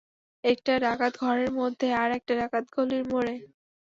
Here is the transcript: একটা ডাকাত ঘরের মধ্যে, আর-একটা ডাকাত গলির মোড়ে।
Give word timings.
একটা 0.43 0.73
ডাকাত 0.79 1.13
ঘরের 1.17 1.49
মধ্যে, 1.51 1.87
আর-একটা 1.93 2.33
ডাকাত 2.35 2.65
গলির 2.75 3.03
মোড়ে। 3.07 3.35